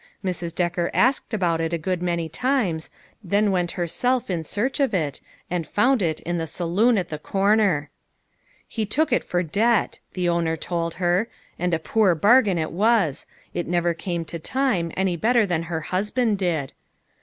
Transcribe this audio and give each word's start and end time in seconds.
Mrs. 0.25 0.55
Decker 0.55 0.89
asked 0.95 1.31
about 1.31 1.61
it 1.61 1.73
a 1.73 1.77
good 1.77 2.01
many 2.01 2.27
times, 2.27 2.89
then 3.23 3.51
went 3.51 3.73
herself 3.73 4.31
in 4.31 4.41
searcli 4.41 4.79
of 4.83 4.95
it, 4.95 5.21
and 5.47 5.67
found 5.67 6.01
it 6.01 6.21
in 6.21 6.39
the 6.39 6.47
saloon 6.47 6.97
at 6.97 7.09
the 7.09 7.19
corner." 7.19 7.91
He 8.67 8.83
took 8.87 9.13
it 9.13 9.23
for 9.23 9.43
debt," 9.43 9.99
the 10.13 10.27
owner 10.27 10.57
told 10.57 10.95
her, 10.95 11.29
and 11.59 11.71
a 11.71 11.77
poor 11.77 12.15
bargain 12.15 12.57
it 12.57 12.71
was; 12.71 13.27
it 13.53 13.67
never 13.67 13.93
came 13.93 14.25
to 14.25 14.39
time, 14.39 14.91
any 14.97 15.17
better 15.17 15.45
than 15.45 15.61
her 15.69 15.81
husband 15.81 16.39
did. 16.39 16.73